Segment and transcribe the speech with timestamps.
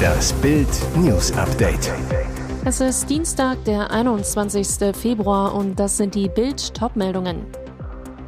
[0.00, 1.92] Das Bild News Update.
[2.64, 4.94] Es ist Dienstag, der 21.
[4.94, 7.46] Februar und das sind die Bild Topmeldungen.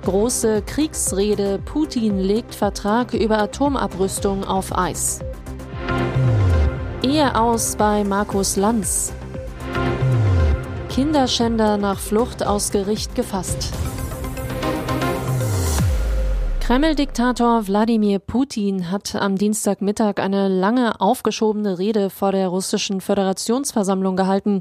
[0.05, 5.21] Große Kriegsrede, Putin legt Vertrag über Atomabrüstung auf Eis.
[7.03, 9.13] Ehe aus bei Markus Lanz.
[10.89, 13.73] Kinderschänder nach Flucht aus Gericht gefasst.
[16.73, 24.61] Kreml-Diktator Wladimir Putin hat am Dienstagmittag eine lange aufgeschobene Rede vor der russischen Föderationsversammlung gehalten.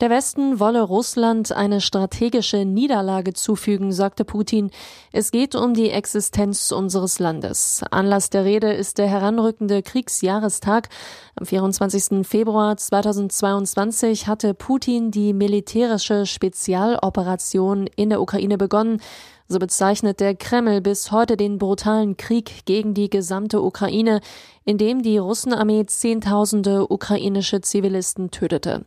[0.00, 4.72] Der Westen wolle Russland eine strategische Niederlage zufügen, sagte Putin.
[5.12, 7.82] Es geht um die Existenz unseres Landes.
[7.92, 10.88] Anlass der Rede ist der heranrückende Kriegsjahrestag.
[11.36, 12.26] Am 24.
[12.26, 19.00] Februar 2022 hatte Putin die militärische Spezialoperation in der Ukraine begonnen.
[19.48, 24.20] So bezeichnet der Kreml bis heute den brutalen Krieg gegen die gesamte Ukraine,
[24.64, 28.84] in dem die Russenarmee Zehntausende ukrainische Zivilisten tötete.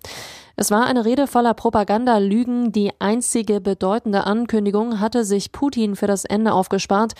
[0.61, 2.73] Es war eine Rede voller Propagandalügen.
[2.73, 7.13] Die einzige bedeutende Ankündigung hatte sich Putin für das Ende aufgespart.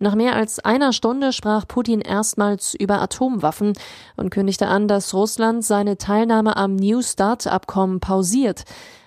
[0.00, 3.74] Nach mehr als einer Stunde sprach Putin erstmals über Atomwaffen
[4.16, 8.64] und kündigte an, dass Russland seine Teilnahme am New Start-Abkommen pausiert.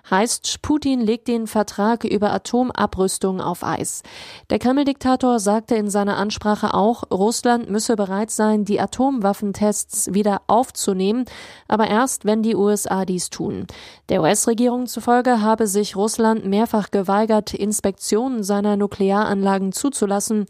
[0.09, 4.03] Heißt, Putin legt den Vertrag über Atomabrüstung auf Eis.
[4.49, 11.23] Der Kreml-Diktator sagte in seiner Ansprache auch, Russland müsse bereit sein, die Atomwaffentests wieder aufzunehmen,
[11.69, 13.65] aber erst, wenn die USA dies tun.
[14.09, 20.45] Der US-Regierung zufolge habe sich Russland mehrfach geweigert, Inspektionen seiner Nuklearanlagen zuzulassen.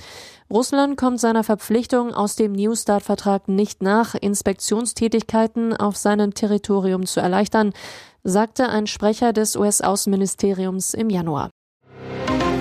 [0.50, 7.20] Russland kommt seiner Verpflichtung aus dem New Start-Vertrag nicht nach, Inspektionstätigkeiten auf seinem Territorium zu
[7.20, 7.74] erleichtern,
[8.24, 11.50] sagte ein Sprecher des US-Außenministeriums im Januar.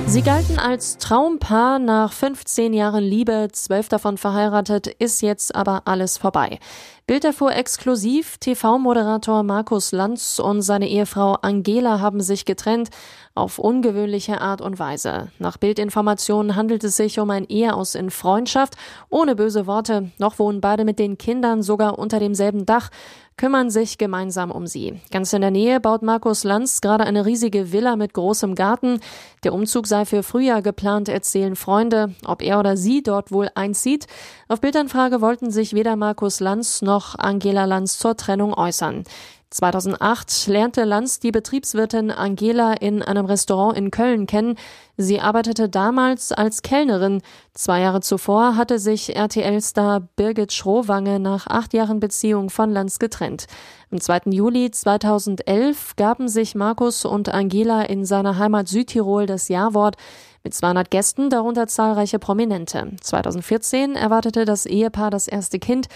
[0.07, 6.19] Sie galten als Traumpaar nach 15 Jahren Liebe, zwölf davon verheiratet, ist jetzt aber alles
[6.19, 6.59] vorbei.
[7.07, 12.91] Bild erfuhr exklusiv, TV-Moderator Markus Lanz und seine Ehefrau Angela haben sich getrennt,
[13.35, 15.33] auf ungewöhnliche Art und Weise.
[15.39, 18.77] Nach Bildinformationen handelt es sich um ein Eheaus in Freundschaft,
[19.09, 22.91] ohne böse Worte, noch wohnen beide mit den Kindern sogar unter demselben Dach
[23.37, 25.01] kümmern sich gemeinsam um sie.
[25.11, 29.01] Ganz in der Nähe baut Markus Lanz gerade eine riesige Villa mit großem Garten.
[29.45, 32.15] Der Umzug sei für Frühjahr geplant, erzählen Freunde.
[32.25, 34.07] Ob er oder sie dort wohl einzieht?
[34.49, 39.05] Auf Bildanfrage wollten sich weder Markus Lanz noch Angela Lanz zur Trennung äußern.
[39.53, 44.57] 2008 lernte Lanz die Betriebswirtin Angela in einem Restaurant in Köln kennen.
[44.97, 47.21] Sie arbeitete damals als Kellnerin.
[47.53, 53.47] Zwei Jahre zuvor hatte sich RTL-Star Birgit Schrowange nach acht Jahren Beziehung von Lanz getrennt.
[53.91, 54.31] Am 2.
[54.31, 59.97] Juli 2011 gaben sich Markus und Angela in seiner Heimat Südtirol das Jawort
[60.45, 62.93] mit 200 Gästen, darunter zahlreiche Prominente.
[63.01, 65.89] 2014 erwartete das Ehepaar das erste Kind.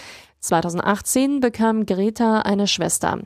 [0.47, 3.19] 2018 bekam Greta eine Schwester.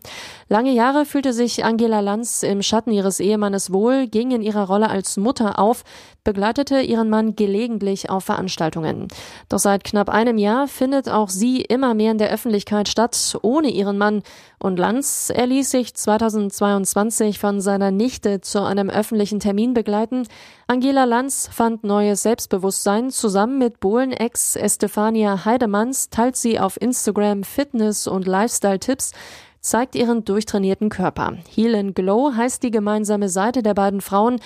[0.49, 4.89] Lange Jahre fühlte sich Angela Lanz im Schatten ihres Ehemannes wohl, ging in ihrer Rolle
[4.89, 5.83] als Mutter auf,
[6.23, 9.07] begleitete ihren Mann gelegentlich auf Veranstaltungen.
[9.49, 13.69] Doch seit knapp einem Jahr findet auch sie immer mehr in der Öffentlichkeit statt, ohne
[13.69, 14.21] ihren Mann.
[14.59, 20.27] Und Lanz erließ sich 2022 von seiner Nichte zu einem öffentlichen Termin begleiten.
[20.67, 23.09] Angela Lanz fand neues Selbstbewusstsein.
[23.09, 27.10] Zusammen mit Bohlen-Ex Estefania Heidemanns teilt sie auf Instagram
[27.43, 29.11] Fitness- und Lifestyle-Tipps
[29.61, 31.37] zeigt ihren durchtrainierten Körper.
[31.53, 34.39] Heal and Glow heißt die gemeinsame Seite der beiden Frauen.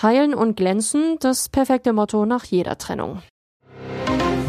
[0.00, 3.22] Heilen und glänzen, das perfekte Motto nach jeder Trennung.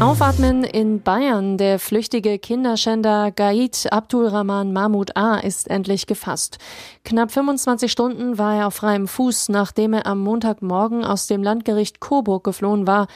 [0.00, 1.56] Aufatmen in Bayern.
[1.56, 5.36] Der flüchtige Kinderschänder Gaid Abdulrahman Mahmoud A.
[5.36, 6.58] ist endlich gefasst.
[7.04, 12.00] Knapp 25 Stunden war er auf freiem Fuß, nachdem er am Montagmorgen aus dem Landgericht
[12.00, 13.06] Coburg geflohen war.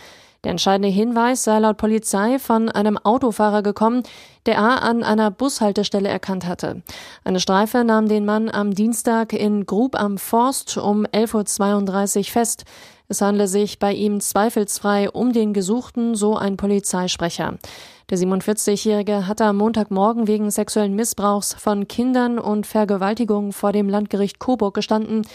[0.44, 4.04] Der entscheidende Hinweis sei laut Polizei von einem Autofahrer gekommen,
[4.46, 6.82] der A an einer Bushaltestelle erkannt hatte.
[7.24, 12.64] Eine Streife nahm den Mann am Dienstag in Grub am Forst um 11.32 Uhr fest.
[13.08, 17.58] Es handle sich bei ihm zweifelsfrei um den Gesuchten, so ein Polizeisprecher.
[18.10, 24.38] Der 47-Jährige hatte am Montagmorgen wegen sexuellen Missbrauchs von Kindern und Vergewaltigung vor dem Landgericht
[24.38, 25.26] Coburg gestanden.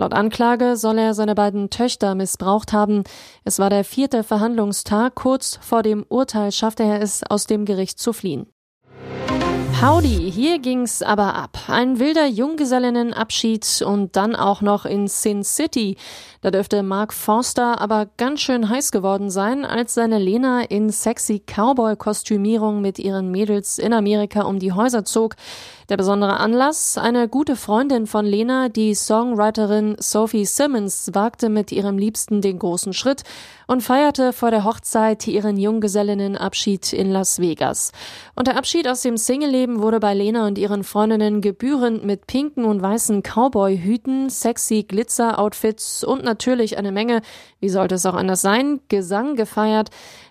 [0.00, 3.04] Laut Anklage soll er seine beiden Töchter missbraucht haben.
[3.44, 5.14] Es war der vierte Verhandlungstag.
[5.14, 8.46] Kurz vor dem Urteil schaffte er es, aus dem Gericht zu fliehen.
[9.82, 11.58] Howdy, hier ging's aber ab.
[11.68, 15.96] Ein wilder Junggesellinnenabschied und dann auch noch in Sin City.
[16.42, 21.42] Da dürfte Mark Forster aber ganz schön heiß geworden sein, als seine Lena in sexy
[21.46, 25.36] Cowboy-Kostümierung mit ihren Mädels in Amerika um die Häuser zog.
[25.90, 31.98] Der besondere Anlass, eine gute Freundin von Lena, die Songwriterin Sophie Simmons, wagte mit ihrem
[31.98, 33.24] Liebsten den großen Schritt
[33.66, 37.90] und feierte vor der Hochzeit ihren Junggesellinnenabschied in Las Vegas.
[38.36, 42.66] Und der Abschied aus dem Singleleben wurde bei Lena und ihren Freundinnen gebührend mit pinken
[42.66, 47.20] und weißen Cowboy-Hüten, sexy Glitzer-Outfits und natürlich eine Menge,
[47.58, 49.90] wie sollte es auch anders sein, Gesang gefeiert.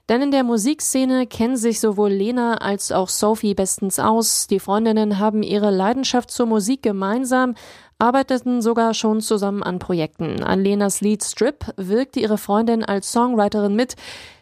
[0.10, 4.48] Denn in der Musikszene kennen sich sowohl Lena als auch Sophie bestens aus.
[4.48, 7.54] Die Freundinnen haben ihre Leidenschaft zur Musik gemeinsam,
[8.00, 10.42] arbeiteten sogar schon zusammen an Projekten.
[10.42, 13.96] An Lenas Lied Strip wirkte ihre Freundin als Songwriterin mit,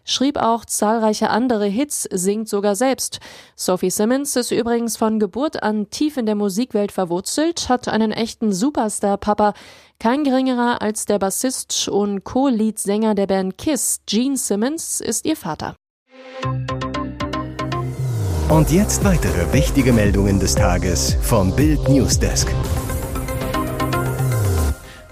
[0.06, 3.20] schrieb auch zahlreiche andere Hits, singt sogar selbst.
[3.56, 8.54] Sophie Simmons ist übrigens von Geburt an tief in der Musikwelt verwurzelt, hat einen echten
[8.54, 9.54] Superstar-Papa,
[10.00, 15.76] kein geringerer als der Bassist und Co-Lead-Sänger der Band Kiss, Gene Simmons, ist ihr Vater.
[18.50, 22.48] Und jetzt weitere wichtige Meldungen des Tages vom Bild Newsdesk.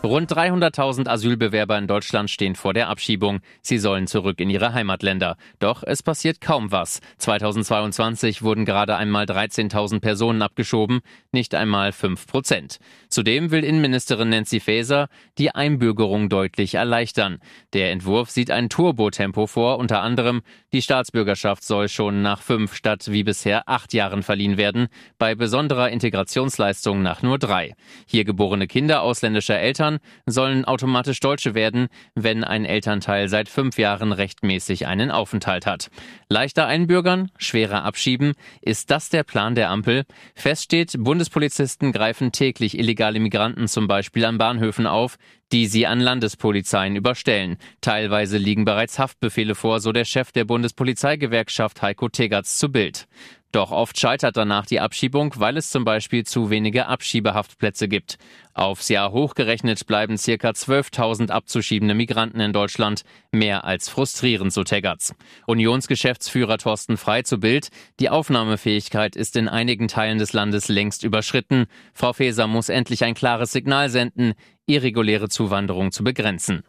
[0.05, 3.39] Rund 300.000 Asylbewerber in Deutschland stehen vor der Abschiebung.
[3.61, 5.35] Sie sollen zurück in ihre Heimatländer.
[5.59, 7.01] Doch es passiert kaum was.
[7.17, 12.77] 2022 wurden gerade einmal 13.000 Personen abgeschoben, nicht einmal 5 Prozent.
[13.09, 15.07] Zudem will Innenministerin Nancy Faeser
[15.37, 17.39] die Einbürgerung deutlich erleichtern.
[17.73, 20.41] Der Entwurf sieht ein Turbotempo vor, unter anderem
[20.71, 24.87] die Staatsbürgerschaft soll schon nach fünf statt wie bisher acht Jahren verliehen werden,
[25.17, 27.73] bei besonderer Integrationsleistung nach nur drei.
[28.05, 33.77] Hier geborene Kinder ausländischer Eltern Eltern sollen automatisch Deutsche werden, wenn ein Elternteil seit fünf
[33.77, 35.89] Jahren rechtmäßig einen Aufenthalt hat.
[36.29, 38.33] Leichter einbürgern, schwerer abschieben.
[38.61, 40.05] Ist das der Plan der Ampel?
[40.35, 45.17] Fest steht, Bundespolizisten greifen täglich illegale Migranten zum Beispiel an Bahnhöfen auf,
[45.51, 47.57] die sie an Landespolizeien überstellen.
[47.81, 53.07] Teilweise liegen bereits Haftbefehle vor, so der Chef der Bundespolizeigewerkschaft Heiko Tegerz zu Bild.
[53.55, 58.17] Doch oft scheitert danach die Abschiebung, weil es zum Beispiel zu wenige Abschiebehaftplätze gibt.
[58.53, 63.03] Aufs Jahr hochgerechnet bleiben circa 12.000 abzuschiebende Migranten in Deutschland.
[63.31, 65.15] Mehr als frustrierend, so Teggerts.
[65.47, 67.69] Unionsgeschäftsführer Thorsten Frei zu Bild.
[68.01, 71.67] Die Aufnahmefähigkeit ist in einigen Teilen des Landes längst überschritten.
[71.93, 74.33] Frau Faeser muss endlich ein klares Signal senden,
[74.65, 76.63] irreguläre Zuwanderung zu begrenzen.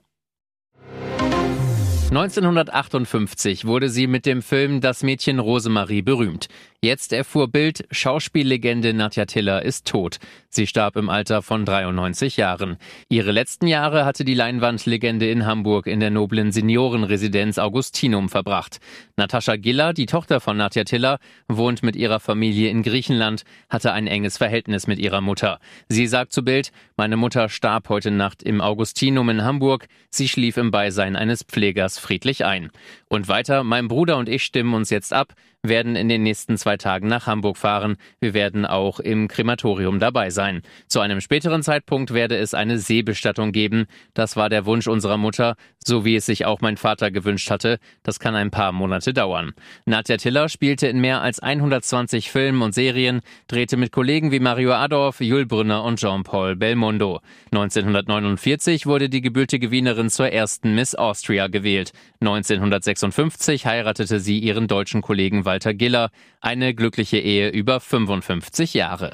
[2.10, 6.46] 1958 wurde sie mit dem Film Das Mädchen Rosemarie berühmt.
[6.80, 10.18] Jetzt erfuhr Bild, Schauspiellegende Nadja Tiller ist tot.
[10.48, 12.76] Sie starb im Alter von 93 Jahren.
[13.08, 18.78] Ihre letzten Jahre hatte die Leinwandlegende in Hamburg in der noblen Seniorenresidenz Augustinum verbracht.
[19.16, 21.18] Natascha Giller, die Tochter von Nadja Tiller,
[21.48, 25.58] wohnt mit ihrer Familie in Griechenland, hatte ein enges Verhältnis mit ihrer Mutter.
[25.88, 29.86] Sie sagt zu Bild, meine Mutter starb heute Nacht im Augustinum in Hamburg.
[30.10, 32.70] Sie schlief im Beisein eines Pflegers friedlich ein.
[33.08, 35.34] Und weiter, mein Bruder und ich stimmen uns jetzt ab
[35.68, 37.96] werden in den nächsten zwei Tagen nach Hamburg fahren.
[38.20, 40.62] Wir werden auch im Krematorium dabei sein.
[40.88, 43.86] Zu einem späteren Zeitpunkt werde es eine Seebestattung geben.
[44.14, 47.78] Das war der Wunsch unserer Mutter, so wie es sich auch mein Vater gewünscht hatte.
[48.02, 49.52] Das kann ein paar Monate dauern.
[49.84, 54.72] Nadja Tiller spielte in mehr als 120 Filmen und Serien, drehte mit Kollegen wie Mario
[54.72, 57.20] Adorf, Jules Brünner und Jean-Paul Belmondo.
[57.52, 61.92] 1949 wurde die gebürtige Wienerin zur ersten Miss Austria gewählt.
[62.20, 66.10] 1956 heiratete sie ihren deutschen Kollegen Walter Walter Giller.
[66.42, 69.12] Eine glückliche Ehe über 55 Jahre.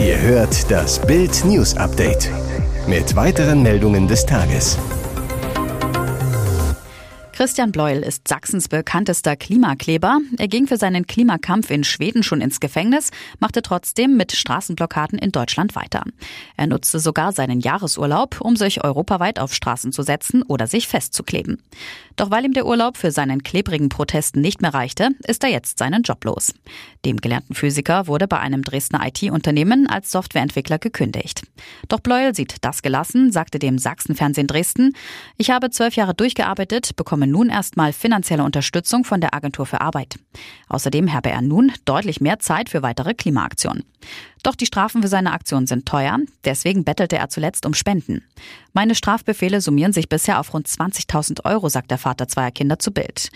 [0.00, 2.28] Ihr hört das Bild News Update
[2.88, 4.78] mit weiteren Meldungen des Tages.
[7.40, 10.18] Christian Bleuel ist Sachsens bekanntester Klimakleber.
[10.36, 15.32] Er ging für seinen Klimakampf in Schweden schon ins Gefängnis, machte trotzdem mit Straßenblockaden in
[15.32, 16.04] Deutschland weiter.
[16.58, 21.62] Er nutzte sogar seinen Jahresurlaub, um sich europaweit auf Straßen zu setzen oder sich festzukleben.
[22.16, 25.78] Doch weil ihm der Urlaub für seinen klebrigen Protesten nicht mehr reichte, ist er jetzt
[25.78, 26.52] seinen Job los.
[27.06, 31.44] Dem gelernten Physiker wurde bei einem Dresdner IT-Unternehmen als Softwareentwickler gekündigt.
[31.88, 34.92] Doch Bleuel sieht das gelassen, sagte dem Sachsenfernsehen Dresden,
[35.38, 40.18] ich habe zwölf Jahre durchgearbeitet, bekomme nun erstmal finanzielle Unterstützung von der Agentur für Arbeit.
[40.68, 43.84] Außerdem habe er nun deutlich mehr Zeit für weitere Klimaaktionen.
[44.42, 48.22] Doch die Strafen für seine Aktion sind teuer, deswegen bettelte er zuletzt um Spenden.
[48.72, 52.90] Meine Strafbefehle summieren sich bisher auf rund 20.000 Euro, sagt der Vater zweier Kinder zu
[52.90, 53.30] Bild.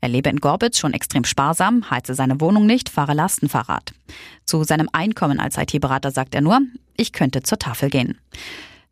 [0.00, 3.92] Er lebe in Gorbitz schon extrem sparsam, heize seine Wohnung nicht, fahre Lastenfahrrad.
[4.44, 6.60] Zu seinem Einkommen als IT-Berater sagt er nur,
[6.96, 8.18] ich könnte zur Tafel gehen.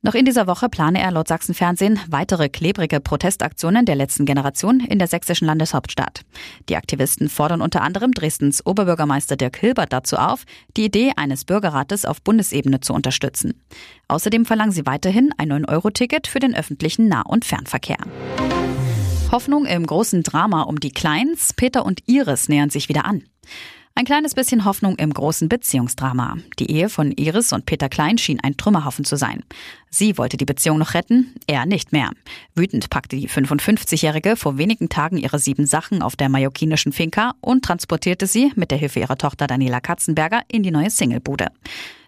[0.00, 5.00] Noch in dieser Woche plane er laut Sachsenfernsehen weitere klebrige Protestaktionen der letzten Generation in
[5.00, 6.22] der sächsischen Landeshauptstadt.
[6.68, 10.44] Die Aktivisten fordern unter anderem Dresdens Oberbürgermeister Dirk Hilbert dazu auf,
[10.76, 13.60] die Idee eines Bürgerrates auf Bundesebene zu unterstützen.
[14.06, 17.98] Außerdem verlangen sie weiterhin ein 9-Euro-Ticket für den öffentlichen Nah- und Fernverkehr.
[19.32, 21.52] Hoffnung im großen Drama um die Kleins.
[21.52, 23.24] Peter und Iris nähern sich wieder an.
[23.94, 26.36] Ein kleines bisschen Hoffnung im großen Beziehungsdrama.
[26.58, 29.42] Die Ehe von Iris und Peter Klein schien ein Trümmerhaufen zu sein.
[29.90, 32.12] Sie wollte die Beziehung noch retten, er nicht mehr.
[32.54, 37.64] Wütend packte die 55-Jährige vor wenigen Tagen ihre sieben Sachen auf der mallorquinischen Finca und
[37.64, 41.48] transportierte sie mit der Hilfe ihrer Tochter Daniela Katzenberger in die neue Singlebude.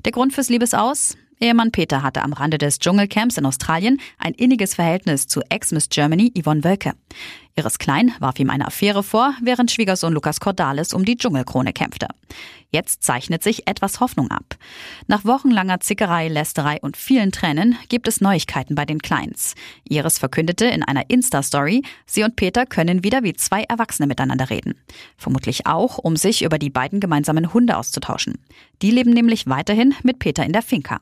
[0.05, 1.17] Der Grund fürs Liebesaus?
[1.41, 6.33] Ehemann Peter hatte am Rande des Dschungelcamps in Australien ein inniges Verhältnis zu Ex-Miss Germany
[6.39, 6.93] Yvonne Wölke.
[7.57, 12.07] Iris Klein warf ihm eine Affäre vor, während Schwiegersohn Lukas Cordalis um die Dschungelkrone kämpfte.
[12.71, 14.57] Jetzt zeichnet sich etwas Hoffnung ab.
[15.09, 19.55] Nach wochenlanger Zickerei, Lästerei und vielen Tränen gibt es Neuigkeiten bei den Kleins.
[19.89, 24.75] Iris verkündete in einer Insta-Story, sie und Peter können wieder wie zwei Erwachsene miteinander reden.
[25.17, 28.39] Vermutlich auch, um sich über die beiden gemeinsamen Hunde auszutauschen.
[28.83, 30.99] Die leben nämlich weiterhin mit Peter in der Finca.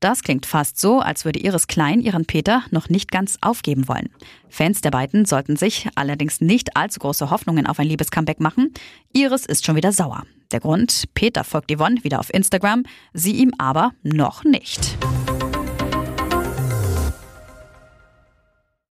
[0.00, 4.08] Das klingt fast so, als würde Iris Klein ihren Peter noch nicht ganz aufgeben wollen.
[4.48, 8.72] Fans der beiden sollten sich allerdings nicht allzu große Hoffnungen auf ein Liebescomeback machen.
[9.12, 10.24] Iris ist schon wieder sauer.
[10.52, 14.96] Der Grund, Peter folgt Yvonne wieder auf Instagram, sie ihm aber noch nicht.